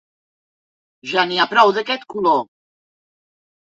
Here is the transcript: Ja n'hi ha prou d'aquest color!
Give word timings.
Ja 1.11 1.25
n'hi 1.31 1.39
ha 1.43 1.47
prou 1.53 1.75
d'aquest 1.77 2.07
color! 2.15 2.43